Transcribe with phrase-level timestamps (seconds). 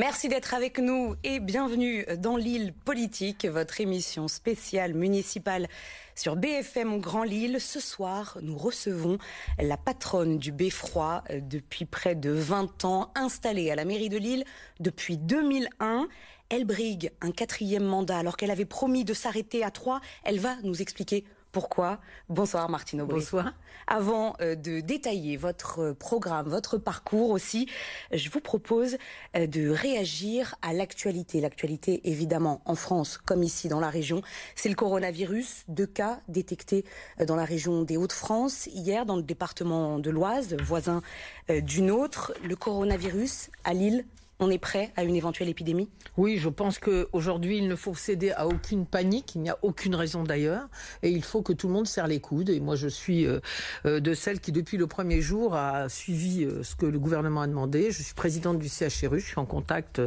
[0.00, 5.68] Merci d'être avec nous et bienvenue dans l'île politique, votre émission spéciale municipale
[6.14, 7.60] sur BFM Grand Lille.
[7.60, 9.18] Ce soir, nous recevons
[9.58, 14.16] la patronne du Beffroi euh, depuis près de 20 ans, installée à la mairie de
[14.16, 14.44] Lille
[14.80, 16.08] depuis 2001.
[16.48, 20.00] Elle brigue un quatrième mandat alors qu'elle avait promis de s'arrêter à trois.
[20.24, 22.00] Elle va nous expliquer pourquoi?
[22.28, 23.20] Bonsoir Martine Aubry.
[23.20, 23.52] Bonsoir.
[23.86, 27.68] Avant euh, de détailler votre programme, votre parcours aussi,
[28.12, 28.96] je vous propose
[29.36, 31.40] euh, de réagir à l'actualité.
[31.40, 34.22] L'actualité évidemment en France comme ici dans la région,
[34.54, 35.64] c'est le coronavirus.
[35.68, 36.84] Deux cas détectés
[37.20, 38.66] euh, dans la région des Hauts-de-France.
[38.66, 41.02] Hier dans le département de l'Oise, voisin
[41.48, 44.04] d'une autre, le coronavirus à Lille
[44.40, 45.88] on est prêt à une éventuelle épidémie?
[46.16, 49.34] Oui, je pense qu'aujourd'hui, il ne faut céder à aucune panique.
[49.34, 50.68] Il n'y a aucune raison d'ailleurs.
[51.02, 52.48] Et il faut que tout le monde serre les coudes.
[52.48, 53.40] Et moi, je suis euh,
[53.84, 57.42] euh, de celle qui, depuis le premier jour, a suivi euh, ce que le gouvernement
[57.42, 57.90] a demandé.
[57.90, 59.20] Je suis présidente du CHRU.
[59.20, 60.00] Je suis en contact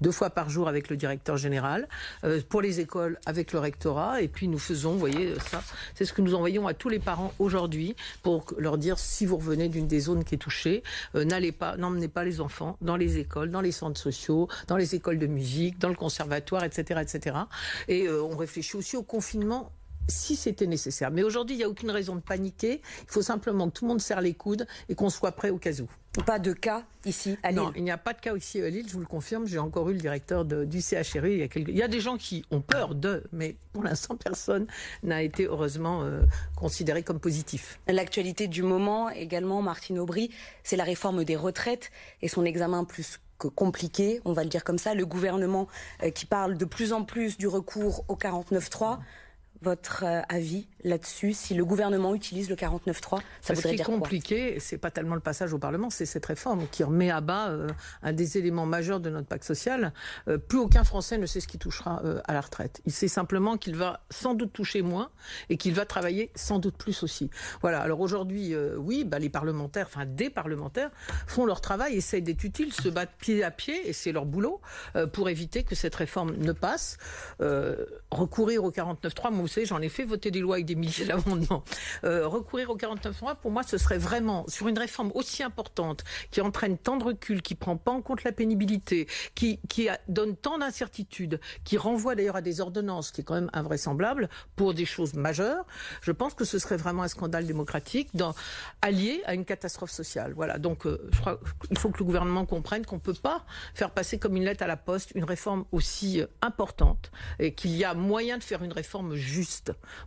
[0.00, 1.88] deux fois par jour avec le directeur général.
[2.48, 4.22] Pour les écoles, avec le rectorat.
[4.22, 5.62] Et puis, nous faisons, vous voyez, ça,
[5.94, 9.36] c'est ce que nous envoyons à tous les parents aujourd'hui pour leur dire si vous
[9.36, 10.82] revenez d'une des zones qui est touchée,
[11.14, 14.94] n'allez pas, n'emmenez pas les enfants dans les écoles, dans les centres sociaux, dans les
[14.94, 17.00] écoles de musique, dans le conservatoire, etc.
[17.02, 17.36] etc.
[17.88, 19.72] Et euh, on réfléchit aussi au confinement
[20.10, 21.10] si c'était nécessaire.
[21.10, 22.82] Mais aujourd'hui, il n'y a aucune raison de paniquer.
[23.02, 25.58] Il faut simplement que tout le monde serre les coudes et qu'on soit prêt au
[25.58, 25.88] cas où.
[26.26, 27.60] Pas de cas ici à Lille?
[27.60, 29.46] Non, il n'y a pas de cas ici à Lille, je vous le confirme.
[29.46, 31.32] J'ai encore eu le directeur du CHRU.
[31.32, 34.16] Il y, a il y a des gens qui ont peur de, mais pour l'instant,
[34.16, 34.66] personne
[35.04, 36.22] n'a été heureusement euh,
[36.56, 37.78] considéré comme positif.
[37.86, 40.30] L'actualité du moment également, Martine Aubry,
[40.64, 41.92] c'est la réforme des retraites
[42.22, 45.68] et son examen plus compliqué, on va le dire comme ça, le gouvernement
[46.02, 48.98] euh, qui parle de plus en plus du recours au 49-3
[49.62, 53.68] votre euh, avis là-dessus Si le gouvernement utilise le 49.3, ça voudrait dire quoi Ce
[53.68, 57.10] qui est compliqué, c'est pas tellement le passage au Parlement, c'est cette réforme qui remet
[57.10, 57.68] à bas euh,
[58.02, 59.92] un des éléments majeurs de notre pacte social.
[60.28, 62.80] Euh, plus aucun Français ne sait ce qui touchera à la retraite.
[62.86, 65.10] Il sait simplement qu'il va sans doute toucher moins
[65.48, 67.30] et qu'il va travailler sans doute plus aussi.
[67.60, 67.80] Voilà.
[67.80, 70.90] Alors aujourd'hui, oui, bah, les parlementaires, enfin des parlementaires,
[71.26, 74.60] font leur travail, essayent d'être utiles, se battent pied à pied, et c'est leur boulot,
[75.12, 76.98] pour éviter que cette réforme ne passe.
[78.10, 81.64] recourir au 49.3, moi j'en ai fait voter des lois avec des milliers d'amendements.
[82.04, 86.04] Euh, recourir au 49 mois, pour moi, ce serait vraiment, sur une réforme aussi importante,
[86.30, 89.58] qui entraîne tant de recul, qui prend pas en compte la pénibilité, qui,
[90.08, 94.74] donne tant d'incertitudes, qui renvoie d'ailleurs à des ordonnances, qui est quand même invraisemblable, pour
[94.74, 95.64] des choses majeures,
[96.02, 98.08] je pense que ce serait vraiment un scandale démocratique
[98.82, 100.32] allié à une catastrophe sociale.
[100.34, 100.58] Voilà.
[100.58, 103.44] Donc, euh, je crois qu'il faut que le gouvernement comprenne qu'on peut pas
[103.74, 107.76] faire passer comme une lettre à la poste une réforme aussi euh, importante et qu'il
[107.76, 109.39] y a moyen de faire une réforme juste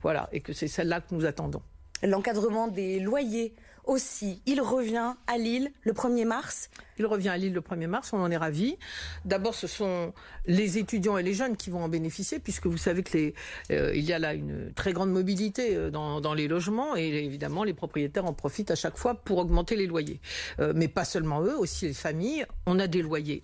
[0.01, 1.61] voilà, et que c'est celle-là que nous attendons.
[2.01, 3.55] L'encadrement des loyers
[3.85, 4.41] aussi.
[4.45, 6.69] Il revient à Lille le 1er mars?
[6.97, 8.77] Il revient à Lille le 1er mars, on en est ravis.
[9.25, 10.13] D'abord, ce sont
[10.45, 13.33] les étudiants et les jeunes qui vont en bénéficier, puisque vous savez qu'il
[13.71, 17.73] euh, y a là une très grande mobilité euh, dans, les logements, et évidemment, les
[17.73, 20.19] propriétaires en profitent à chaque fois pour augmenter les loyers.
[20.59, 22.45] Euh, mais pas seulement eux, aussi les familles.
[22.65, 23.43] On a des loyers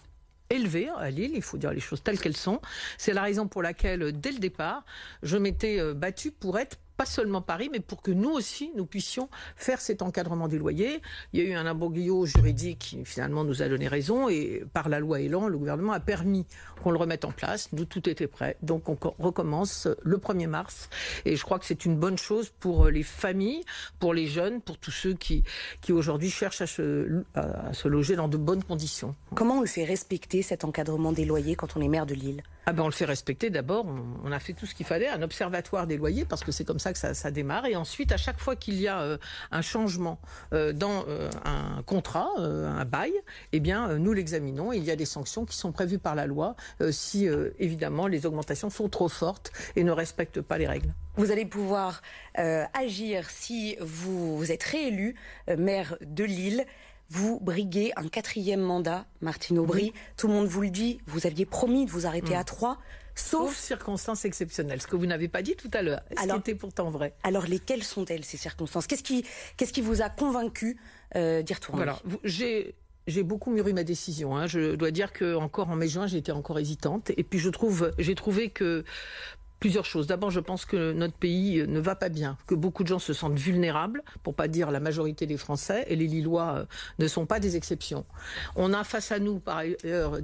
[0.49, 2.61] élevé à Lille, il faut dire les choses telles qu'elles sont.
[2.97, 4.83] C'est la raison pour laquelle, dès le départ,
[5.23, 8.85] je m'étais euh, battue pour être pas seulement Paris, mais pour que nous aussi, nous
[8.85, 11.01] puissions faire cet encadrement des loyers.
[11.31, 14.89] Il y a eu un imbroglio juridique qui finalement nous a donné raison et par
[14.89, 16.45] la loi Elan, le gouvernement a permis
[16.83, 17.69] qu'on le remette en place.
[17.71, 18.57] Nous, tout était prêt.
[18.63, 20.89] Donc on recommence le 1er mars
[21.23, 23.63] et je crois que c'est une bonne chose pour les familles,
[24.01, 25.45] pour les jeunes, pour tous ceux qui,
[25.79, 29.15] qui aujourd'hui cherchent à se, à se loger dans de bonnes conditions.
[29.35, 32.43] Comment on le fait respecter cet encadrement des loyers quand on est maire de Lille?
[32.69, 33.87] Ah ben on le fait respecter d'abord,
[34.23, 36.77] on, a fait tout ce qu'il fallait, un observatoire des loyers, parce que c'est comme
[36.77, 37.65] ça que ça, démarre.
[37.65, 39.17] Et ensuite, à chaque fois qu'il y a euh,
[39.49, 40.19] un changement
[40.53, 43.13] euh, dans euh, un contrat, un bail,
[43.53, 44.71] eh bien, nous l'examinons.
[44.71, 46.55] Il y a des sanctions qui sont prévues par la loi
[46.91, 47.27] si,
[47.57, 50.93] évidemment, les augmentations sont trop fortes et ne respectent pas les règles.
[51.15, 52.03] Vous allez pouvoir
[52.35, 55.15] agir si vous êtes réélu
[55.57, 56.65] maire de Lille.
[57.09, 59.93] Vous briguez un quatrième mandat, Martine Aubry.
[60.15, 60.99] Tout le monde vous le dit.
[61.07, 62.79] Vous aviez promis de vous arrêter à trois.
[63.15, 66.55] Sauf, circonstances exceptionnelles, ce que vous n'avez pas dit tout à l'heure, ce qui était
[66.55, 67.13] pourtant vrai?
[67.23, 68.87] Alors, lesquelles sont-elles, ces circonstances?
[68.87, 69.25] Qu'est-ce qui,
[69.57, 70.77] qu'est-ce qui vous a convaincu
[71.17, 71.83] euh, d'y retourner?
[71.83, 72.75] Voilà, j'ai
[73.07, 74.37] j'ai beaucoup mûri ma décision.
[74.37, 74.47] Hein.
[74.47, 77.11] Je dois dire que encore en mai-juin, j'étais encore hésitante.
[77.17, 78.85] Et puis je trouve, j'ai trouvé que
[79.59, 80.07] Plusieurs choses.
[80.07, 83.11] D'abord, je pense que notre pays ne va pas bien, que beaucoup de gens se
[83.11, 86.65] sentent vulnérables, pour pas dire la majorité des Français, et les Lillois euh,
[86.99, 88.05] ne sont pas des exceptions.
[88.55, 90.19] On a face à nous, par ailleurs,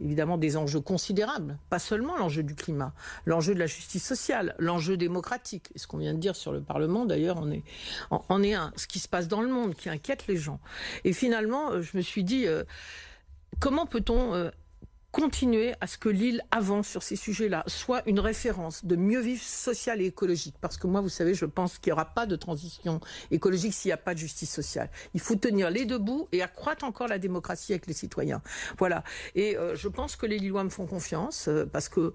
[0.00, 2.94] évidemment des enjeux considérables, pas seulement l'enjeu du climat,
[3.26, 5.70] l'enjeu de la justice sociale, l'enjeu démocratique.
[5.74, 7.64] Et ce qu'on vient de dire sur le Parlement, d'ailleurs, on est,
[8.10, 8.72] en est un.
[8.76, 10.60] Ce qui se passe dans le monde, qui inquiète les gens.
[11.04, 12.62] Et finalement, euh, je me suis dit, euh,
[13.58, 14.50] comment peut-on
[15.12, 19.42] continuer à ce que l'île avance sur ces sujets-là, soit une référence de mieux vivre
[19.42, 20.54] social et écologique.
[20.60, 23.88] Parce que moi, vous savez, je pense qu'il n'y aura pas de transition écologique s'il
[23.88, 24.90] n'y a pas de justice sociale.
[25.14, 28.42] Il faut tenir les deux bouts et accroître encore la démocratie avec les citoyens.
[28.78, 29.02] Voilà.
[29.34, 32.14] Et euh, je pense que les Lillois me font confiance euh, parce que,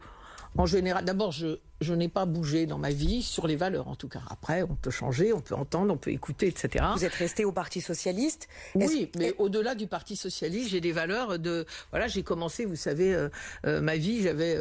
[0.57, 3.95] en général, d'abord, je, je n'ai pas bougé dans ma vie sur les valeurs, en
[3.95, 4.21] tout cas.
[4.29, 6.85] Après, on peut changer, on peut entendre, on peut écouter, etc.
[6.95, 11.37] Vous êtes resté au Parti socialiste Oui, mais au-delà du Parti socialiste, j'ai des valeurs
[11.37, 11.65] de.
[11.91, 13.29] Voilà, j'ai commencé, vous savez, euh,
[13.65, 14.55] euh, ma vie, j'avais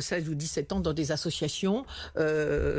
[0.00, 1.84] 16 euh, ou 17 ans dans des associations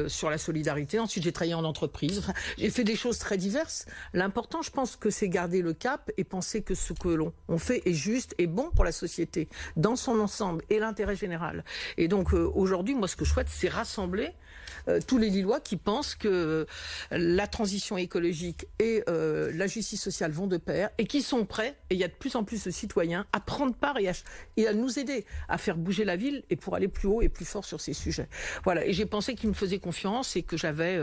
[0.07, 0.99] sur la solidarité.
[0.99, 2.19] Ensuite, j'ai travaillé en entreprise.
[2.19, 3.85] Enfin, j'ai fait des choses très diverses.
[4.13, 7.81] L'important, je pense que c'est garder le cap et penser que ce que l'on fait
[7.85, 11.63] est juste et bon pour la société dans son ensemble et l'intérêt général.
[11.97, 14.31] Et donc, aujourd'hui, moi, ce que je souhaite, c'est rassembler
[14.87, 16.65] euh, tous les Lillois qui pensent que euh,
[17.11, 21.75] la transition écologique et euh, la justice sociale vont de pair et qui sont prêts,
[21.89, 24.13] et il y a de plus en plus de citoyens, à prendre part et à,
[24.57, 27.29] et à nous aider à faire bouger la ville et pour aller plus haut et
[27.29, 28.27] plus fort sur ces sujets.
[28.63, 30.99] Voilà, et j'ai pensé qu'ils me faisaient confiance et que j'avais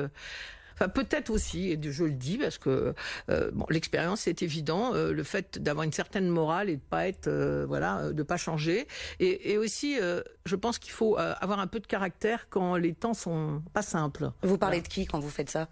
[0.88, 2.94] peut-être aussi, et je le dis parce que
[3.28, 7.06] euh, bon, l'expérience c'est évident, euh, le fait d'avoir une certaine morale et de pas
[7.08, 8.86] être, euh, voilà, de pas changer,
[9.18, 9.98] et, aussi,
[10.46, 14.30] je pense qu'il faut avoir un peu de caractère quand les temps sont pas simples.
[14.42, 15.68] Vous parlez de qui quand vous faites ça?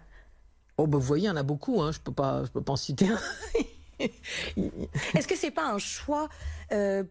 [0.77, 2.61] Oh ben vous voyez, il y en a beaucoup, hein, je peux pas, je peux
[2.61, 3.19] pas en citer un.
[5.15, 6.29] Est-ce que c'est pas un choix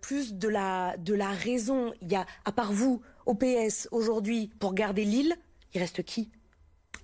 [0.00, 1.92] plus de la de la raison?
[2.00, 5.34] Il y a, à part vous, au PS aujourd'hui, pour garder l'île,
[5.74, 6.30] il reste qui?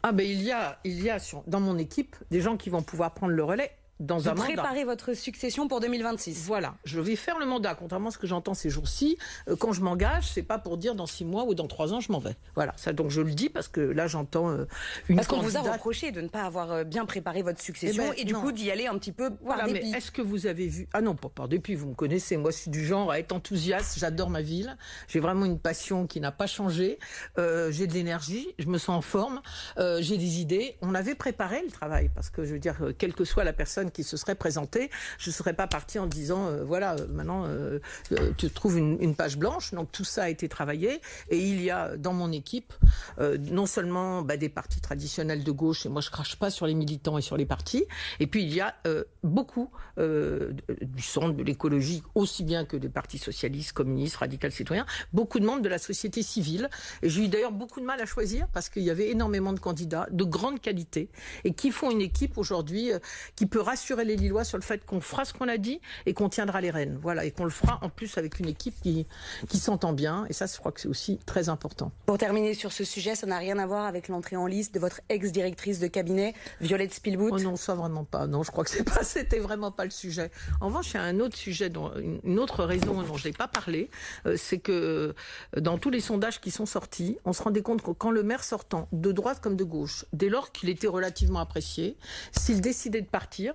[0.07, 1.17] Ah ben il y a, il y a
[1.47, 4.85] dans mon équipe des gens qui vont pouvoir prendre le relais dans Vous un préparez
[4.85, 6.45] votre succession pour 2026.
[6.47, 7.75] Voilà, je vais faire le mandat.
[7.75, 9.19] Contrairement à ce que j'entends ces jours-ci,
[9.49, 12.01] euh, quand je m'engage, c'est pas pour dire dans six mois ou dans trois ans
[12.01, 12.37] je m'en vais.
[12.57, 14.67] Voilà, ça donc je le dis parce que là j'entends euh,
[15.09, 15.17] une.
[15.17, 18.11] Parce qu'on vous a reproché de ne pas avoir euh, bien préparé votre succession eh
[18.11, 20.47] ben, et du coup d'y aller un petit peu par voilà, Mais est-ce que vous
[20.47, 21.75] avez vu Ah non, pas par dépit.
[21.75, 22.37] Vous me connaissez.
[22.37, 23.99] Moi, je suis du genre à être enthousiaste.
[23.99, 24.77] J'adore ma ville.
[25.09, 26.99] J'ai vraiment une passion qui n'a pas changé.
[27.37, 28.49] j'ai de l'énergie.
[28.59, 29.41] Je me sens en forme.
[29.79, 30.77] j'ai des idées.
[30.83, 33.84] On avait préparé le travail parce que je veux dire, quelle que soit la personne
[33.91, 37.45] qui se serait présentée, je ne serais pas partie en disant euh, voilà, euh, maintenant
[37.47, 37.79] euh,
[38.37, 39.73] tu trouves une, page blanche.
[39.73, 41.01] Donc tout ça a été travaillé
[41.31, 42.73] et il y a dans mon équipe
[43.19, 46.75] non seulement bah, des partis traditionnels de gauche et moi je crache pas sur les
[46.75, 47.85] militants et sur les partis,
[48.19, 48.75] et puis il y a
[49.23, 55.39] beaucoup du centre de l'écologie aussi bien que des partis socialistes, communistes, radicaux, citoyens, beaucoup
[55.39, 56.69] de membres de la société civile.
[57.03, 60.09] J'ai eu d'ailleurs beaucoup de mal à choisir parce qu'il y avait énormément de candidats
[60.11, 61.09] de grande qualité
[61.45, 62.91] et qui font une équipe aujourd'hui
[63.37, 63.74] qui peut rassurer
[64.05, 66.71] les Lillois sur le fait qu'on fera ce qu'on a dit et qu'on tiendra les
[66.71, 66.99] rênes.
[67.01, 69.07] Voilà, et qu'on le fera en plus avec une équipe qui,
[69.49, 70.27] qui s'entend bien.
[70.29, 71.93] Et ça, je crois que c'est aussi très important.
[72.07, 74.81] Pour terminer sur ce sujet, ça n'a rien à voir avec l'entrée en liste de
[74.81, 78.27] votre ex-directrice de cabinet, Violette Spielboot Oh non, ça vraiment pas.
[78.27, 80.31] Non, je crois que c'est pas, c'était vraiment pas le sujet.
[80.61, 81.93] En revanche, il y a un autre sujet, dont,
[82.25, 83.91] une autre raison dont je n'ai pas parlé,
[84.27, 85.15] euh, c'est que
[85.57, 88.23] euh, dans tous les sondages qui sont sortis, on se rendait compte que quand le
[88.23, 91.97] maire sortant, de droite comme de gauche, dès lors qu'il était relativement apprécié,
[92.33, 93.55] s'il décidait de partir,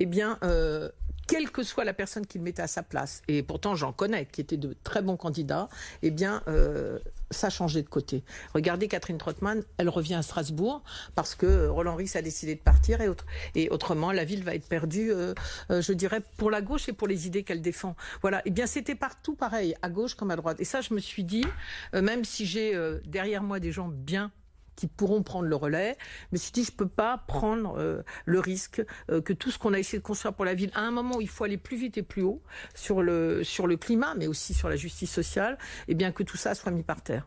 [0.00, 0.88] eh bien, euh,
[1.26, 4.40] quelle que soit la personne qu'il mettait à sa place, et pourtant j'en connais qui
[4.40, 5.68] étaient de très bons candidats,
[6.02, 6.98] eh bien, euh,
[7.30, 8.24] ça changeait de côté.
[8.54, 10.82] Regardez Catherine Trottmann, elle revient à Strasbourg
[11.14, 14.54] parce que Roland Ries a décidé de partir et, autre, et autrement la ville va
[14.54, 15.34] être perdue, euh,
[15.68, 17.94] je dirais, pour la gauche et pour les idées qu'elle défend.
[18.22, 18.40] Voilà.
[18.46, 20.58] Eh bien, c'était partout pareil, à gauche comme à droite.
[20.60, 21.44] Et ça, je me suis dit,
[21.92, 22.74] même si j'ai
[23.04, 24.32] derrière moi des gens bien
[24.78, 25.96] qui pourront prendre le relais.
[26.30, 28.80] Je me suis dit, je peux pas prendre euh, le risque
[29.10, 31.16] euh, que tout ce qu'on a essayé de construire pour la ville, à un moment
[31.16, 32.40] où il faut aller plus vite et plus haut
[32.76, 35.58] sur le, sur le climat, mais aussi sur la justice sociale,
[35.88, 37.26] et eh bien que tout ça soit mis par terre.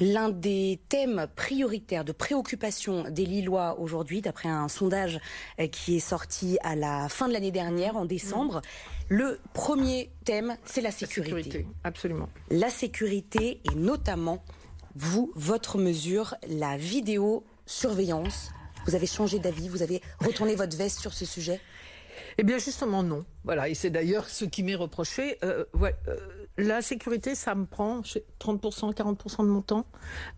[0.00, 5.20] L'un des thèmes prioritaires de préoccupation des Lillois aujourd'hui, d'après un sondage
[5.60, 8.60] euh, qui est sorti à la fin de l'année dernière, en décembre,
[9.08, 11.36] le premier thème, c'est la sécurité.
[11.36, 12.28] La sécurité, absolument.
[12.50, 14.44] La sécurité et notamment
[14.96, 18.50] vous, votre mesure, la vidéosurveillance.
[18.86, 21.60] Vous avez changé d'avis, vous avez retourné votre veste sur ce sujet?
[22.38, 23.24] Eh bien, justement, non.
[23.44, 25.38] Voilà, et c'est d'ailleurs ce qui m'est reproché.
[25.44, 25.90] Euh, euh,
[26.56, 29.86] la sécurité, ça me prend 30%, 40% de mon temps.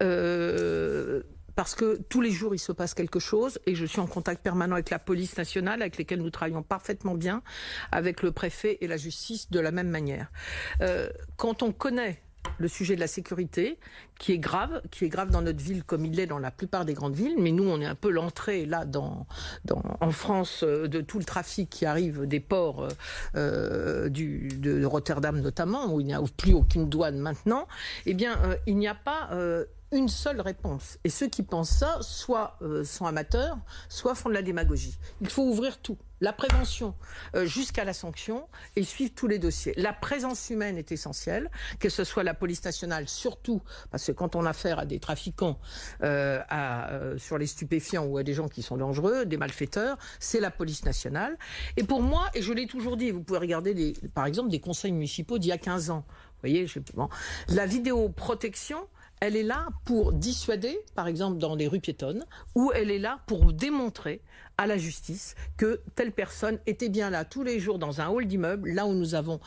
[0.03, 1.23] Euh,
[1.55, 4.43] parce que tous les jours, il se passe quelque chose et je suis en contact
[4.43, 7.43] permanent avec la police nationale, avec lesquels nous travaillons parfaitement bien,
[7.91, 10.31] avec le préfet et la justice de la même manière.
[11.37, 12.23] quand on connaît
[12.59, 13.79] le sujet de la sécurité,
[14.19, 16.85] qui est grave, qui est grave dans notre ville comme il l'est dans la plupart
[16.85, 17.37] des grandes villes.
[17.39, 19.27] Mais nous, on est un peu l'entrée là dans,
[20.01, 22.89] en France euh, de tout le trafic qui arrive des ports euh,
[23.37, 27.67] euh, de Rotterdam notamment, où il n'y a plus aucune douane maintenant.
[28.07, 29.31] Eh bien, il n'y a pas
[29.93, 30.99] une seule réponse.
[31.05, 34.99] Et ceux qui pensent ça, soit sont amateurs, soit font de la démagogie.
[35.21, 35.99] Il faut ouvrir tout.
[36.21, 36.95] La prévention
[37.35, 39.73] euh, jusqu'à la sanction et suivre tous les dossiers.
[39.77, 44.37] La présence humaine est essentielle, que ce soit la police nationale, surtout parce que quand
[44.37, 45.61] on a affaire à des trafiquants
[46.03, 50.51] euh, sur les stupéfiants ou à des gens qui sont dangereux, des malfaiteurs, c'est la
[50.51, 51.39] police nationale.
[51.77, 54.93] Et pour moi, et je l'ai toujours dit, vous pouvez regarder par exemple des conseils
[54.93, 56.05] municipaux d'il y a 15 ans.
[56.09, 57.09] Vous voyez, je, bon,
[57.49, 58.79] la vidéoprotection,
[59.21, 63.21] elle est là pour dissuader, par exemple dans les rues piétonnes, ou elle est là
[63.27, 64.23] pour démontrer
[64.57, 68.27] à la justice que telle personne était bien là tous les jours dans un hall
[68.27, 69.41] d'immeuble, là où nous avons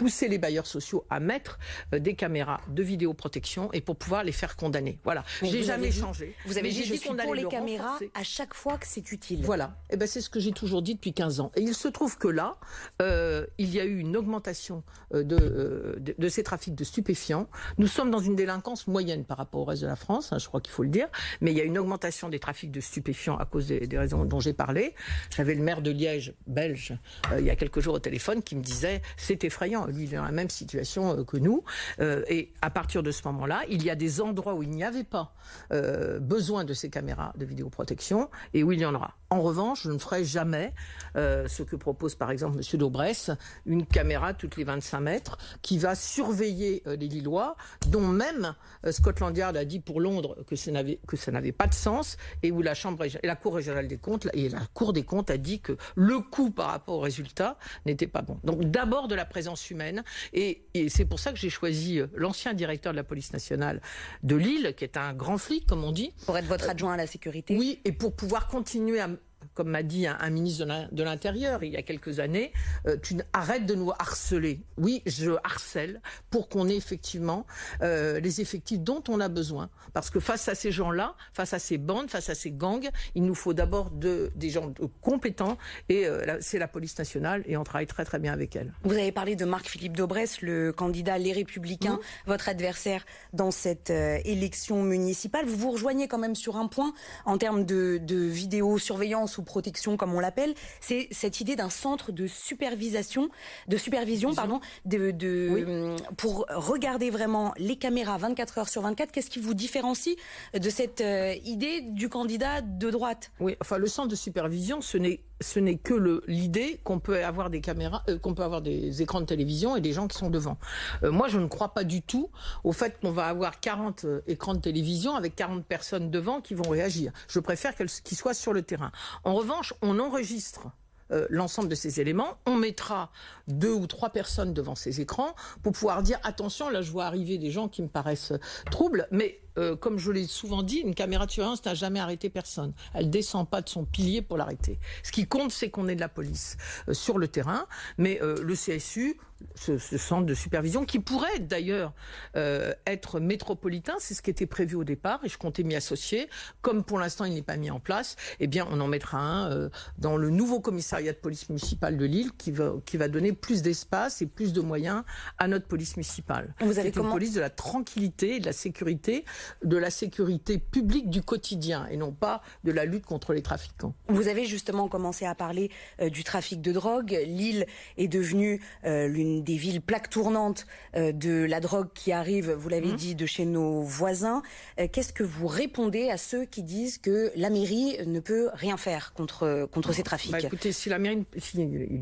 [0.00, 1.58] pousser les bailleurs sociaux à mettre
[1.92, 4.98] euh, des caméras de vidéoprotection et pour pouvoir les faire condamner.
[5.04, 5.24] Voilà.
[5.42, 6.34] J'ai jamais changé.
[6.46, 9.42] Vous avez dit, suis pour les caméras à chaque fois que c'est utile.
[9.42, 9.76] Voilà.
[9.90, 11.52] Et eh ben c'est ce que j'ai toujours dit depuis 15 ans.
[11.54, 12.56] Et il se trouve que là,
[13.02, 17.50] euh, il y a eu une augmentation euh, de, de, ces trafics de stupéfiants.
[17.76, 20.48] Nous sommes dans une délinquance moyenne par rapport au reste de la France, hein, je
[20.48, 21.08] crois qu'il faut le dire.
[21.42, 24.40] Mais il y a une augmentation des trafics de stupéfiants à cause des, raisons dont
[24.40, 24.94] j'ai parlé.
[25.36, 26.94] J'avais le maire de Liège, belge,
[27.38, 30.16] il y a quelques jours au téléphone, qui me disait c'est effrayant lui, il est
[30.16, 31.64] dans la même situation euh, que nous.
[32.00, 34.84] Euh, et à partir de ce moment-là, il y a des endroits où il n'y
[34.84, 35.34] avait pas
[35.72, 39.19] euh, besoin de ces caméras de vidéoprotection et où il y en aura.
[39.30, 40.72] En revanche, je ne ferai jamais
[41.14, 42.78] ce que propose par exemple M.
[42.78, 43.30] Daubresse,
[43.66, 47.56] une caméra toutes les 25 mètres qui va surveiller les Lillois,
[47.88, 48.54] dont même
[48.90, 52.74] Scotland Yard a dit pour Londres que ça n'avait pas de sens et où la
[52.74, 55.76] Chambre et la Cour régionale des comptes et la Cour des comptes a dit que
[55.94, 57.56] le coût par rapport au résultat
[57.86, 58.38] n'était pas bon.
[58.44, 62.54] Donc d'abord de la présence humaine et, c'est pour ça que j'ai choisi euh, l'ancien
[62.54, 63.80] directeur de la police nationale
[64.22, 66.12] de Lille, qui est un grand flic, comme on dit.
[66.26, 69.08] Pour être votre adjoint à la sécurité Oui, et pour pouvoir continuer à,
[69.54, 72.52] comme m'a dit un, ministre de l'Intérieur il y a quelques années,
[72.86, 74.60] euh, tu arrêtes de nous harceler.
[74.76, 77.46] Oui, je harcèle pour qu'on ait effectivement
[77.82, 79.70] euh, les effectifs dont on a besoin.
[79.92, 83.24] Parce que face à ces gens-là, face à ces bandes, face à ces gangs, il
[83.24, 87.64] nous faut d'abord de, des gens compétents et euh, c'est la police nationale et on
[87.64, 88.72] travaille très très bien avec elle.
[88.84, 92.28] Vous avez parlé de Marc-Philippe Daubresse, le candidat Les Républicains, mmh.
[92.28, 95.46] votre adversaire dans cette élection municipale.
[95.46, 96.92] Vous vous rejoignez quand même sur un point
[97.24, 102.12] en termes de, de vidéosurveillance ou protection comme on l'appelle, c'est cette idée d'un centre
[102.12, 103.28] de supervision,
[103.68, 109.12] de supervision, pardon, de, pour regarder vraiment les caméras 24 heures sur 24.
[109.12, 110.16] Qu'est-ce qui vous différencie
[110.54, 113.32] de cette euh, idée du candidat de droite?
[113.40, 117.50] Oui, enfin le centre de supervision, ce n'est ce n'est que l'idée qu'on peut avoir
[117.50, 120.30] des caméras, euh, qu'on peut avoir des écrans de télévision et des gens qui sont
[120.30, 120.58] devant.
[121.02, 122.30] Euh, moi, je ne crois pas du tout
[122.64, 126.68] au fait qu'on va avoir 40 écrans de télévision avec 40 personnes devant qui vont
[126.68, 127.12] réagir.
[127.28, 128.92] Je préfère qu'ils soient sur le terrain.
[129.24, 130.68] En revanche, on enregistre
[131.12, 132.38] euh, l'ensemble de ces éléments.
[132.46, 133.10] On mettra
[133.48, 137.36] deux ou trois personnes devant ces écrans pour pouvoir dire attention, là je vois arriver
[137.36, 138.32] des gens qui me paraissent
[138.70, 142.30] troubles, mais euh, comme je l'ai souvent dit, une caméra de surveillance n'a jamais arrêté
[142.30, 142.72] personne.
[142.94, 144.78] Elle descend pas de son pilier pour l'arrêter.
[145.02, 146.56] Ce qui compte, c'est qu'on ait de la police
[146.88, 147.66] euh, sur le terrain,
[147.98, 149.18] mais le CSU
[149.54, 151.92] ce, centre de supervision qui pourrait d'ailleurs
[152.36, 156.28] euh, être métropolitain, c'est ce qui était prévu au départ et je comptais m'y associer.
[156.62, 159.50] Comme pour l'instant il n'est pas mis en place, eh bien on en mettra un
[159.50, 163.32] euh, dans le nouveau commissariat de police municipale de Lille qui va, qui va donner
[163.32, 165.02] plus d'espace et plus de moyens
[165.38, 166.54] à notre police municipale.
[166.60, 169.24] Vous avez une police de la tranquillité et de la sécurité,
[169.64, 173.94] de la sécurité publique du quotidien et non pas de la lutte contre les trafiquants.
[174.08, 175.70] Vous avez justement commencé à parler
[176.00, 177.18] euh, du trafic de drogue.
[177.26, 177.66] Lille
[177.96, 180.66] est devenue l'une des villes plaques tournantes
[180.96, 182.96] euh, de la drogue qui arrive, vous l'avez mmh.
[182.96, 184.42] dit, de chez nos voisins.
[184.78, 188.76] Euh, qu'est-ce que vous répondez à ceux qui disent que la mairie ne peut rien
[188.76, 190.32] faire contre, contre ces trafics?
[190.32, 191.58] bah, Écoutez, si la mairie si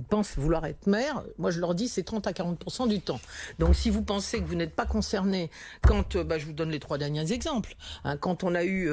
[0.09, 3.21] pense vouloir être maire, moi je leur dis c'est 30 à 40 du temps.
[3.59, 5.51] Donc si vous pensez que vous n'êtes pas concerné
[5.83, 8.91] quand, euh, bah, je vous donne les trois derniers exemples, hein, quand on a eu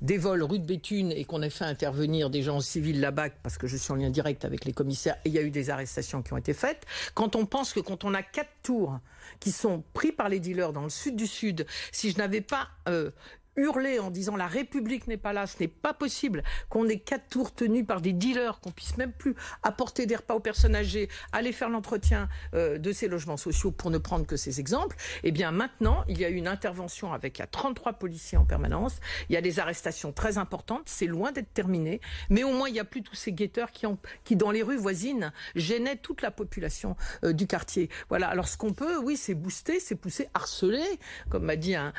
[0.00, 3.58] des vols rue de Béthune et qu'on a fait intervenir des gens civils là-bas, parce
[3.58, 6.22] que je suis en lien direct avec les commissaires, il y a eu des arrestations
[6.22, 8.98] qui ont été faites, quand on pense que quand on a quatre tours
[9.40, 12.68] qui sont pris par les dealers dans le sud du sud, si je n'avais pas
[12.88, 13.10] euh,
[13.56, 17.28] hurler en disant la République n'est pas là, ce n'est pas possible qu'on ait quatre
[17.28, 21.08] tours tenus par des dealers, qu'on puisse même plus apporter des repas aux personnes âgées,
[21.32, 24.96] aller faire l'entretien euh, de ces logements sociaux pour ne prendre que ces exemples.
[25.22, 28.96] Eh bien maintenant, il y a eu une intervention avec 33 policiers en permanence,
[29.28, 32.72] il y a des arrestations très importantes, c'est loin d'être terminé, mais au moins il
[32.72, 36.96] n'y a plus tous ces guetteurs qui, dans les rues voisines gênaient toute la population
[37.24, 37.88] euh, du quartier.
[38.08, 40.98] Voilà, alors ce qu'on peut, oui, c'est booster, c'est pousser, harceler,
[41.30, 41.92] comme m'a dit un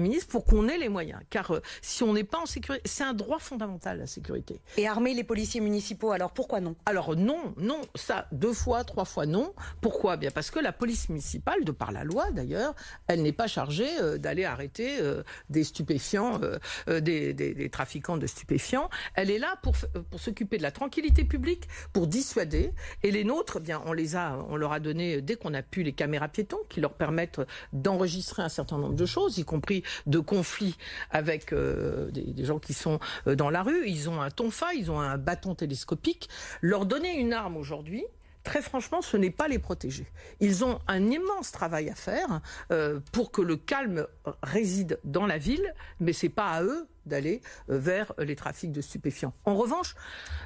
[0.00, 1.20] ministre, pour qu'on ait les moyens moyens.
[1.30, 4.60] Car euh, si on n'est pas en sécurité, c'est un droit fondamental, la sécurité.
[4.76, 6.76] Et armer les policiers municipaux, alors pourquoi non?
[6.84, 9.54] Alors non, non, ça, deux fois, trois fois non.
[9.80, 10.18] Pourquoi?
[10.18, 12.74] Bien parce que la police municipale, de par la loi d'ailleurs,
[13.06, 14.98] elle n'est pas chargée euh, d'aller arrêter
[15.48, 16.40] des stupéfiants,
[16.86, 18.90] des, des, trafiquants de stupéfiants.
[19.14, 19.74] Elle est là pour,
[20.10, 22.72] pour s'occuper de la tranquillité publique, pour dissuader.
[23.02, 25.62] Et les nôtres, eh bien, on les a, on leur a donné dès qu'on a
[25.62, 27.40] pu les caméras piétons qui leur permettent
[27.72, 30.76] d'enregistrer un certain nombre de choses, y compris de conflits
[31.10, 33.86] avec euh, des, gens qui sont euh, dans la rue.
[33.86, 36.28] Ils ont un tonfa, ils ont un bâton télescopique.
[36.60, 38.04] Leur donner une arme aujourd'hui,
[38.44, 40.06] très franchement, ce n'est pas les protéger.
[40.40, 44.06] Ils ont un immense travail à faire euh, pour que le calme
[44.42, 48.80] réside dans la ville, mais c'est pas à eux d'aller euh, vers les trafics de
[48.80, 49.32] stupéfiants.
[49.44, 49.94] En revanche,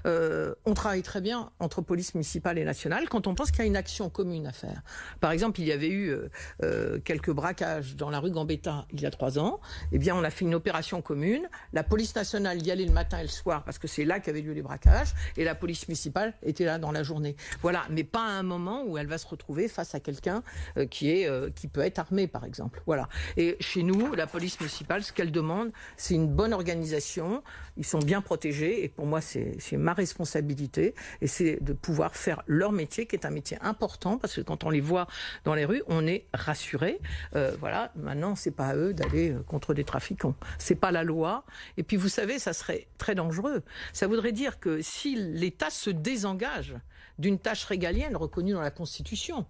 [0.06, 3.62] euh, on travaille très bien entre police municipale et nationale quand on pense qu'il y
[3.62, 4.82] a une action commune à faire.
[5.20, 6.14] Par exemple, il y avait eu
[6.62, 9.60] euh, quelques braquages dans la rue Gambetta il y a trois ans.
[9.92, 11.48] Eh bien, on a fait une opération commune.
[11.72, 14.42] La police nationale y allait le matin et le soir parce que c'est là qu'avaient
[14.42, 17.36] lieu les braquages, et la police municipale était là dans la journée.
[17.62, 20.42] Voilà, mais pas à un moment où elle va se retrouver face à quelqu'un
[20.90, 22.82] qui est qui peut être armé, par exemple.
[22.86, 23.08] Voilà.
[23.36, 27.42] Et chez nous, la police municipale, ce qu'elle demande, c'est une bonne organisation,
[27.76, 32.42] ils sont bien protégés et pour moi c'est ma responsabilité et c'est de pouvoir faire
[32.46, 35.06] leur métier qui est un métier important parce que quand on les voit
[35.44, 37.00] dans les rues, on est rassuré.
[37.34, 41.04] Euh, voilà, maintenant c'est pas à eux d'aller euh, contre des trafiquants, c'est pas la
[41.04, 41.44] loi.
[41.76, 43.62] Et puis vous savez, ça serait très dangereux.
[43.92, 46.74] Ça voudrait dire que si l'État se désengage
[47.18, 49.46] d'une tâche régalienne reconnue dans la Constitution,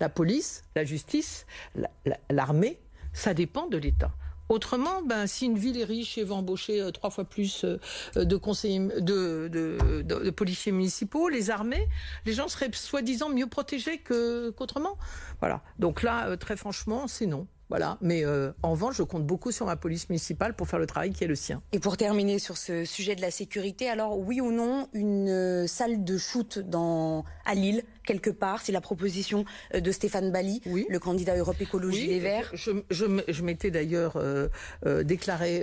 [0.00, 1.46] la police, la justice,
[2.30, 2.80] l'armée,
[3.12, 4.12] ça dépend de l'État.
[4.52, 7.78] Autrement, ben, si une ville est riche et va embaucher euh, trois fois plus euh,
[8.16, 11.88] de conseillers, de, policiers municipaux, les armées,
[12.26, 14.98] les gens seraient soi-disant mieux protégés qu'autrement.
[15.40, 15.62] voilà.
[15.78, 17.46] Donc là, euh, très franchement, c'est non.
[17.70, 17.96] Voilà.
[18.02, 18.22] Mais
[18.62, 21.26] en revanche, je compte beaucoup sur ma police municipale pour faire le travail qui est
[21.26, 21.62] le sien.
[21.72, 26.04] Et pour terminer sur ce sujet de la sécurité, alors oui ou non, une salle
[26.04, 26.58] de shoot
[27.46, 28.60] à Lille quelque part.
[28.60, 29.44] C'est la proposition
[29.74, 32.50] euh, de Stéphane Bali, le candidat Europe Écologie Les Verts.
[32.54, 34.48] Je, je, m'étais d'ailleurs euh,
[34.86, 35.62] euh, déclaré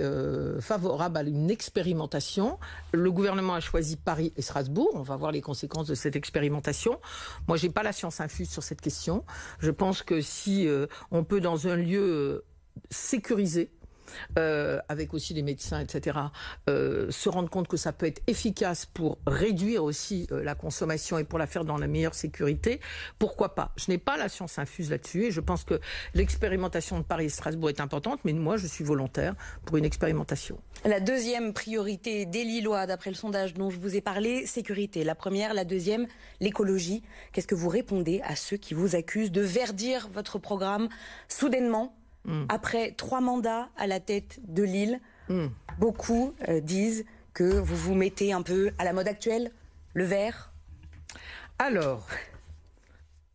[0.60, 2.58] favorable à une expérimentation.
[2.92, 4.90] Le gouvernement a choisi Paris et Strasbourg.
[4.94, 7.00] On va voir les conséquences de cette expérimentation.
[7.48, 9.24] Moi, j'ai pas la science infuse sur cette question.
[9.58, 10.68] Je pense que si
[11.10, 12.44] on peut dans un lieu
[12.90, 13.70] sécurisé,
[14.38, 16.18] euh, avec aussi les médecins, etc.,
[16.68, 21.18] euh, se rendre compte que ça peut être efficace pour réduire aussi euh, la consommation
[21.18, 22.80] et pour la faire dans la meilleure sécurité,
[23.18, 23.72] pourquoi pas?
[23.76, 25.80] Je n'ai pas la science infuse là-dessus et je pense que
[26.14, 30.58] l'expérimentation de Paris et Strasbourg est importante, mais moi, je suis volontaire pour une expérimentation.
[30.84, 35.04] La deuxième priorité des Lillois, d'après le sondage dont je vous ai parlé, sécurité.
[35.04, 36.06] La première, la deuxième,
[36.40, 37.02] l'écologie.
[37.32, 40.88] Qu'est-ce que vous répondez à ceux qui vous accusent de verdir votre programme
[41.28, 42.44] soudainement Mm.
[42.48, 45.46] Après trois mandats à la tête de Lille, mm.
[45.78, 47.04] beaucoup euh, disent
[47.34, 49.52] que vous vous mettez un peu à la mode actuelle,
[49.94, 50.52] le vert.
[51.58, 52.06] Alors,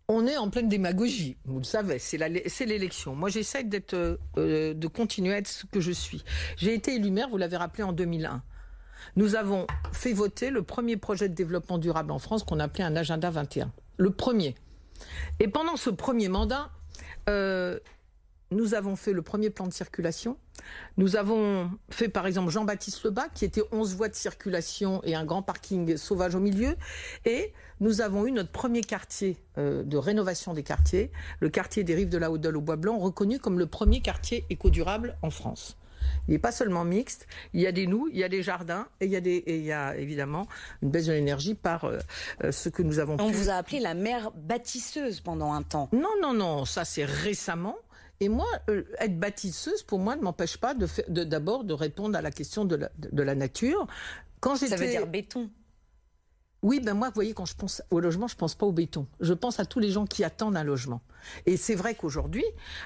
[0.07, 2.17] on est en pleine démagogie, vous le savez, c'est
[2.65, 3.15] l'élection.
[3.15, 6.23] Moi, j'essaie d'être, euh, euh, de continuer à être ce que je suis.
[6.57, 8.43] J'ai été élu maire, vous l'avez rappelé, en 2001.
[9.15, 12.95] Nous avons fait voter le premier projet de développement durable en France qu'on appelait un
[12.95, 13.71] agenda 21.
[13.97, 14.55] Le premier.
[15.39, 16.69] Et pendant ce premier mandat,
[18.55, 20.37] nous avons fait le premier plan de circulation.
[20.97, 25.25] Nous avons fait par exemple Jean-Baptiste Lebas, qui était 11 voies de circulation et un
[25.25, 26.75] grand parking sauvage au milieu.
[27.25, 31.93] Et nous avons eu notre premier quartier euh, de rénovation des quartiers, le quartier des
[31.93, 35.77] rives de la Haute-Dole au Bois Blanc, reconnu comme le premier quartier éco-durable en France.
[36.27, 38.87] Il n'est pas seulement mixte, il y a des nous, il y a des jardins
[38.99, 40.47] et il y a, des, il y a évidemment
[40.81, 41.99] une baisse de l'énergie par euh,
[42.43, 45.89] euh, ce que nous avons On vous a appelé la mère bâtisseuse pendant un temps.
[45.93, 47.75] Non, non, non, ça c'est récemment.
[48.19, 50.87] Et moi, euh, être bâtisseuse, pour moi, ne m'empêche pas de
[51.23, 53.87] d'abord de, répondre à la question de la, de, la nature.
[54.39, 55.49] Quand Ça veut dire béton.
[56.61, 59.05] Oui, ben moi, vous voyez, quand je pense au logement, je pense pas au béton.
[59.19, 61.01] Je pense à tous les gens qui attendent un logement.
[61.45, 62.43] Et c'est vrai qu'aujourd'hui,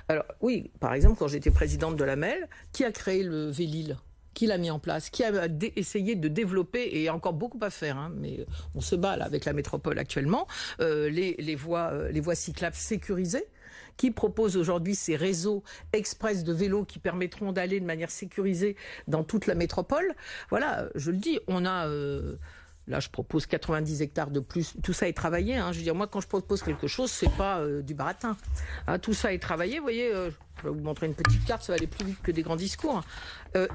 [0.09, 3.97] alors oui, par exemple, quand j'étais présidente de la MEL, qui a créé le Vélil?
[4.33, 7.33] Qui l'a mis en place, qui a essayé de développer, et il y a encore
[7.33, 10.47] beaucoup à faire, hein, mais on se bat là avec la métropole actuellement,
[10.81, 13.47] euh, les, les, voies, euh, les voies cyclables sécurisées
[13.99, 18.77] qui propose aujourd'hui ces réseaux express de vélos qui permettront d'aller de manière sécurisée
[19.09, 20.15] dans toute la métropole.
[20.49, 21.85] Voilà, je le dis, on a...
[21.87, 22.37] Euh,
[22.87, 24.73] là, je propose 90 hectares de plus.
[24.83, 25.57] Tout ça est travaillé.
[25.57, 25.73] Hein.
[25.73, 28.37] Je veux dire, moi, quand je propose quelque chose, c'est pas euh, du baratin.
[28.87, 29.79] Hein, tout ça est travaillé.
[29.79, 31.63] Vous voyez, euh, je vais vous montrer une petite carte.
[31.63, 33.03] Ça va aller plus vite que des grands discours.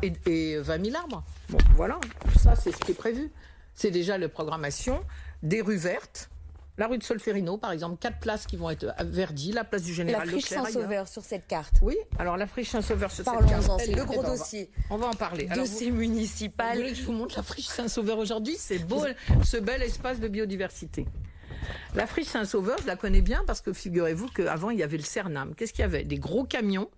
[0.01, 1.23] et, et 20 000 arbres.
[1.51, 2.01] Bon, voilà.
[2.43, 3.31] Ça, c'est ce qui est prévu.
[3.75, 5.05] C'est déjà la programmation
[5.43, 6.31] des rues vertes
[6.77, 9.95] La rue de Solferino, par exemple, quatre places qui vont être verdies, la place du
[9.95, 11.77] Général La friche Saint-Sauveur sur cette carte.
[11.83, 13.49] Oui, alors la friche Saint-Sauveur sur cette carte.
[13.49, 14.71] Parlons-en, c'est le gros dossier.
[14.91, 15.47] On va, en parler.
[15.55, 16.75] Dossier municipal.
[16.75, 18.57] Vous voulez que je vous montre la friche Saint-Sauveur aujourd'hui?
[18.59, 19.05] C'est beau,
[19.45, 21.07] ce bel espace de biodiversité.
[21.95, 25.05] La friche Saint-Sauveur, je la connais bien parce que figurez-vous qu'avant, il y avait le
[25.05, 25.55] Cernam.
[25.55, 26.03] Qu'est-ce qu'il y avait?
[26.03, 26.91] Des gros camions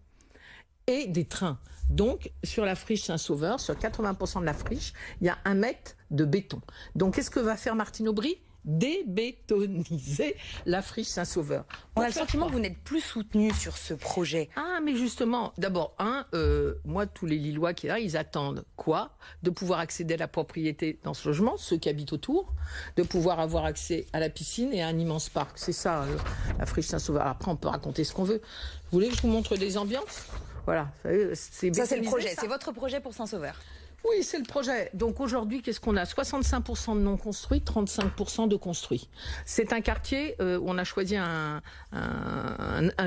[0.87, 1.59] et des trains.
[1.91, 5.97] Donc, sur la friche Saint-Sauveur, sur 80% de la friche, il y a un mètre
[6.11, 6.61] de béton.
[6.95, 8.39] Donc, qu'est-ce que va faire Martine Aubry?
[8.67, 11.65] Débétoniser la friche Saint-Sauveur.
[11.95, 14.51] On a le sentiment que vous n'êtes plus soutenu sur ce projet.
[14.57, 18.65] Ah, mais justement, d'abord, un, euh, moi, tous les Lillois qui sont là, ils attendent
[18.77, 19.13] quoi?
[19.43, 22.53] De pouvoir accéder à la propriété dans ce logement, ceux qui habitent autour,
[22.97, 25.59] de pouvoir avoir accès à la piscine et à un immense parc.
[25.59, 26.17] C'est ça, euh,
[26.59, 27.27] la friche Saint-Sauveur.
[27.27, 28.41] Après, on peut raconter ce qu'on veut.
[28.91, 30.27] Vous voulez que je vous montre des ambiances?
[30.65, 30.89] Voilà,
[31.35, 33.55] c'est Ça, c'est le projet, c'est votre projet pour Saint-Sauveur
[34.09, 34.91] oui, c'est le projet.
[34.95, 36.05] Donc aujourd'hui, qu'est-ce qu'on a?
[36.05, 39.09] 65% de non construits, 35% de construits.
[39.45, 41.63] C'est un quartier euh, où on a choisi un,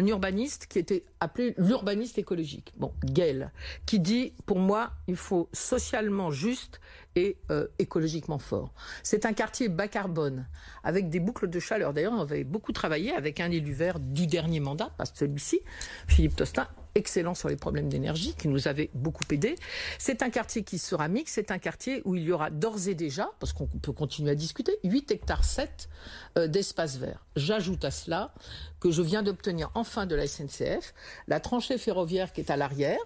[0.05, 2.73] urbaniste qui était appelé l'urbaniste écologique.
[2.77, 3.51] Bon, Gaël,
[3.85, 6.79] qui dit, pour moi, il faut socialement juste
[7.15, 8.73] et euh, écologiquement fort.
[9.03, 10.47] C'est un quartier bas carbone,
[10.83, 11.93] avec des boucles de chaleur.
[11.93, 15.61] D'ailleurs, on avait beaucoup travaillé avec un élu vert du dernier mandat, pas celui-ci,
[16.07, 19.55] Philippe Tostin, excellent sur les problèmes d'énergie, qui nous avait beaucoup aidé.
[19.97, 22.95] C'est un quartier qui sera mixte, c'est un quartier où il y aura d'ores et
[22.95, 25.89] déjà, parce qu'on peut continuer à discuter, 8 hectares 7
[26.37, 27.25] euh, d'espace vert.
[27.35, 28.33] J'ajoute à cela
[28.79, 30.93] que je viens d'obtenir enfin de la SNCF
[31.27, 32.99] la tranchée ferroviaire qui est à l'arrière,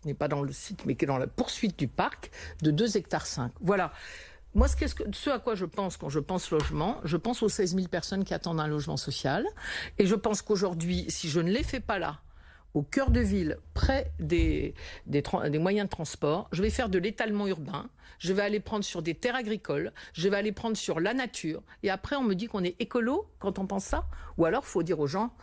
[0.00, 2.30] qui n'est pas dans le site, mais qui est dans la poursuite du parc,
[2.62, 3.52] de 2 hectares 5.
[3.60, 3.92] Voilà.
[4.54, 4.76] Moi, ce,
[5.12, 8.22] ce, à quoi je pense quand je pense logement, je pense aux 16 000 personnes
[8.22, 9.46] qui attendent un logement social.
[9.98, 12.20] Et je pense qu'aujourd'hui, si je ne les fais pas là,
[12.74, 14.74] au cœur de ville, près des,
[15.58, 16.48] moyens de transport.
[16.52, 17.88] Je vais faire de l'étalement urbain.
[18.18, 19.92] Je vais aller prendre sur des terres agricoles.
[20.12, 21.62] Je vais aller prendre sur la nature.
[21.82, 24.06] Et après, on me dit qu'on est écolo quand on pense ça.
[24.38, 25.34] Ou alors, faut dire aux gens,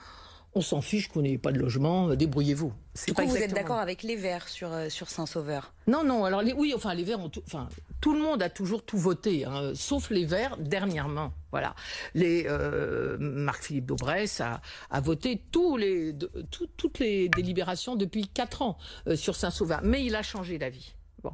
[0.56, 2.74] on s'en fiche qu'on n'ait pas de logement, débrouillez-vous.
[3.08, 6.26] Du coup, vous êtes d'accord avec les Verts sur, euh, sur Saint-Sauveur Non, non.
[6.26, 7.70] Alors, les, oui, enfin, les Verts ont tout, enfin,
[8.02, 11.34] tout le monde a toujours tout voté, hein, sauf les Verts dernièrement.
[11.52, 11.76] Voilà.
[12.16, 16.16] Les, euh, Marc-Philippe Daubresse a, a, voté tous les,
[16.50, 19.82] toutes les délibérations depuis quatre ans euh, sur Saint-Sauveur.
[19.84, 20.94] Mais il a changé d'avis.
[21.22, 21.34] Bon.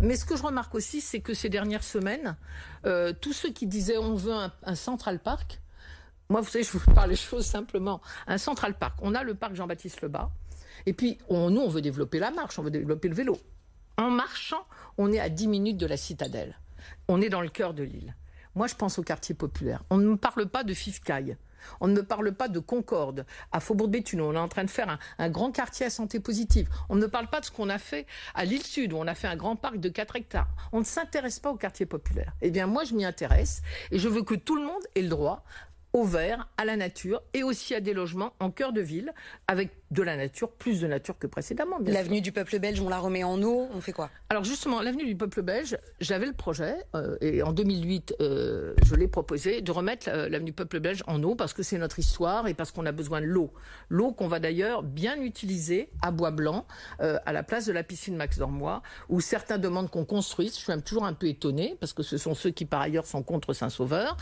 [0.00, 2.34] mais ce que je remarque aussi, c'est que ces dernières semaines,
[3.20, 5.60] tous ceux qui disaient on veut un, un Central Park,
[6.28, 8.00] moi, vous savez, je vous parle les choses simplement.
[8.26, 8.98] Un Central Park.
[9.02, 10.30] On a le parc Jean-Baptiste Lebas.
[10.86, 13.38] Et puis, nous, on veut développer la marche, on veut développer le vélo.
[13.98, 14.66] En marchant,
[14.98, 16.58] on est à 10 minutes de la citadelle.
[17.08, 18.14] On est dans le cœur de l'île.
[18.54, 19.82] Moi, je pense au quartier populaire.
[19.90, 21.36] On ne me parle pas de Fifcaille.
[21.80, 23.24] On ne me parle pas de Concorde.
[23.52, 26.68] À Faubourg-de-Béthune, on est en train de faire un, un, grand quartier à santé positive.
[26.88, 29.14] On ne parle pas de ce qu'on a fait à l'île Sud, où on a
[29.14, 30.48] fait un grand parc de 4 hectares.
[30.72, 32.32] On ne s'intéresse pas au quartier populaire.
[32.40, 35.08] Eh bien, moi, je m'y intéresse et je veux que tout le monde ait le
[35.08, 35.44] droit
[35.92, 39.12] au vert, à la nature et aussi à des logements en cœur de ville
[39.46, 41.78] avec de la nature, plus de nature que précédemment.
[41.84, 44.08] L'avenue du peuple belge, on la remet en eau, on fait quoi?
[44.30, 48.94] Alors justement, l'avenue du peuple belge, j'avais le projet euh, et en 2008, euh, je
[48.94, 52.48] l'ai proposé de remettre l'avenue du peuple belge en eau parce que c'est notre histoire
[52.48, 53.52] et parce qu'on a besoin de l'eau.
[53.90, 56.66] L'eau qu'on va d'ailleurs bien utiliser à Bois Blanc,
[57.02, 60.54] euh, à la place de la piscine Max Dormois, où certains demandent qu'on construise.
[60.54, 63.04] Je suis même toujours un peu étonné parce que ce sont ceux qui par ailleurs
[63.04, 64.16] sont contre Saint-Sauveur,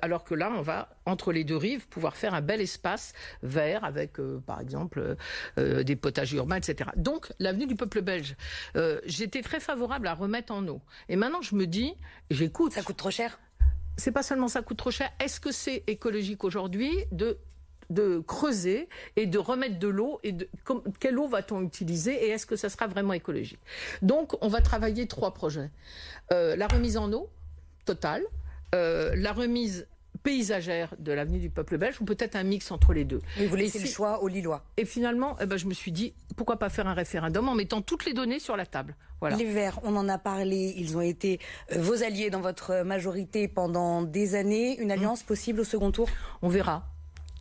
[0.00, 3.84] alors que là, on va entre les deux rives, pouvoir faire un bel espace vert
[3.84, 5.09] avec, euh, par exemple, euh, euh,
[5.56, 6.90] des potagers urbains, etc.
[6.96, 8.36] Donc, l'avenue du peuple belge,
[9.04, 10.80] j'étais très favorable à remettre en eau.
[11.08, 11.94] Et maintenant, je me dis,
[12.30, 12.72] j'écoute.
[12.72, 13.38] Ça coûte trop cher
[14.00, 15.10] c'est pas seulement ça coûte trop cher.
[15.20, 17.38] Est-ce que c'est écologique aujourd'hui de
[17.90, 20.48] de creuser et de remettre de l'eau et de,
[21.00, 23.58] quelle eau va-t-on utiliser et est-ce que ça sera vraiment écologique?
[24.00, 25.70] Donc on va travailler trois projets
[26.30, 27.28] la remise en eau
[27.84, 28.22] totale,
[28.72, 29.88] la remise
[30.22, 33.20] paysagère de l'avenue du peuple belge ou peut-être un mix entre les deux.
[33.48, 34.64] vous laissez le choix aux Lillois.
[34.76, 37.82] Et finalement, eh ben, je me suis dit, pourquoi pas faire un référendum en mettant
[37.82, 39.36] toutes les données sur la table voilà.
[39.36, 41.40] Les Verts, on en a parlé, ils ont été
[41.72, 44.80] euh, vos alliés dans votre majorité pendant des années.
[44.80, 46.08] Une alliance possible au second tour?
[46.40, 46.86] On verra.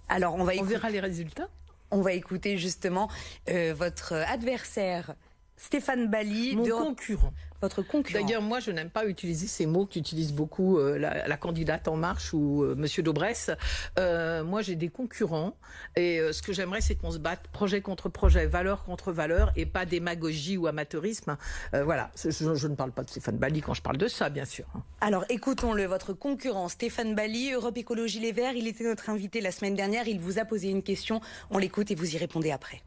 [0.09, 1.47] Alors, on va On verra les résultats.
[1.91, 3.09] On va écouter justement
[3.49, 5.15] euh, votre adversaire
[5.55, 6.55] Stéphane Bali.
[6.55, 7.33] Mon concurrent.
[7.61, 8.23] Votre concurrent.
[8.23, 12.33] D'ailleurs, moi, je n'aime pas utiliser ces mots qu'utilise beaucoup euh, la, candidate En Marche
[12.33, 12.69] ou M.
[12.69, 13.51] Euh, Monsieur Daubresse.
[13.97, 15.57] Euh, moi, j'ai des concurrents.
[15.95, 19.65] Et ce que j'aimerais, c'est qu'on se batte projet contre projet, valeur contre valeur, et
[19.65, 21.37] pas démagogie ou amateurisme.
[21.73, 22.11] voilà.
[22.15, 24.65] Je, je, ne parle pas de Stéphane Bali quand je parle de ça, bien sûr.
[25.01, 25.85] Alors, écoutons-le.
[25.85, 30.07] Votre concurrent, Stéphane Bali, Europe Écologie Les Verts, il était notre invité la semaine dernière.
[30.07, 31.21] Il vous a posé une question.
[31.49, 32.81] On l'écoute et vous y répondez après.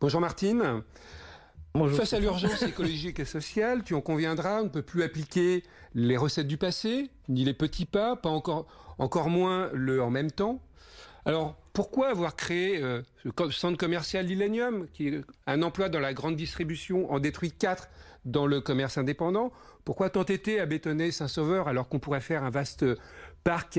[0.00, 0.82] Bonjour Martine.
[1.72, 5.62] Face à l'urgence écologique et sociale, tu en conviendras, on ne peut plus appliquer
[5.94, 8.66] les recettes du passé, ni les petits pas, pas encore,
[9.28, 10.60] moins le en même temps.
[11.26, 16.12] Alors, pourquoi avoir créé euh, ce centre commercial Lillenium, qui est un emploi dans la
[16.12, 17.88] grande distribution, en détruit quatre
[18.24, 19.52] dans le commerce indépendant?
[19.84, 22.84] Pourquoi t'entêter à bétonner Saint-Sauveur alors qu'on pourrait faire un vaste
[23.44, 23.78] parc?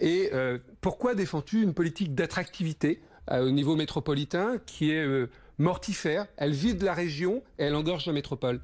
[0.00, 5.28] Et euh, pourquoi défends-tu une politique d'attractivité euh, au niveau métropolitain qui est
[5.60, 8.60] mortifère, elle vide la région et elle engorge la métropole.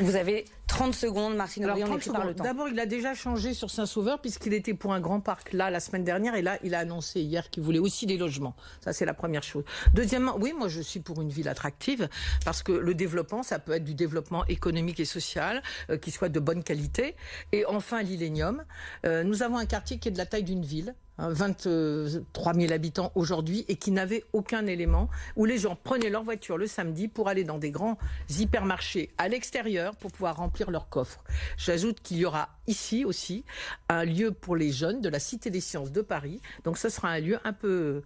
[0.00, 2.44] Vous avez 30 secondes, Martine Aubry, on est par le temps.
[2.44, 5.80] D'abord, il a déjà changé sur Saint-Sauveur puisqu'il était pour un grand parc là la
[5.80, 8.54] semaine dernière et là, il a annoncé hier qu'il voulait aussi des logements.
[8.80, 9.64] Ça, c'est la première chose.
[9.94, 12.08] Deuxièmement, oui, moi, je suis pour une ville attractive
[12.44, 16.28] parce que le développement, ça peut être du développement économique et social euh, qui soit
[16.28, 17.16] de bonne qualité.
[17.50, 18.62] Et enfin, l'Illénium.
[19.04, 23.12] Euh, nous avons un quartier qui est de la taille d'une ville 23 000 habitants
[23.14, 27.28] aujourd'hui et qui n'avaient aucun élément, où les gens prenaient leur voiture le samedi pour
[27.28, 27.98] aller dans des grands
[28.38, 31.24] hypermarchés à l'extérieur pour pouvoir remplir leurs coffres.
[31.56, 33.44] J'ajoute qu'il y aura ici aussi
[33.88, 36.40] un lieu pour les jeunes de la Cité des Sciences de Paris.
[36.64, 38.02] Donc ce sera un lieu un peu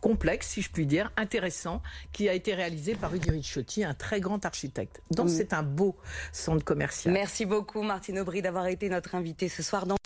[0.00, 1.82] complexe, si je puis dire, intéressant,
[2.12, 5.02] qui a été réalisé par Rudy Ricciotti, un très grand architecte.
[5.10, 5.96] Donc c'est un beau
[6.32, 7.12] centre commercial.
[7.12, 9.96] Merci beaucoup Martine Aubry d'avoir été notre invitée ce soir dans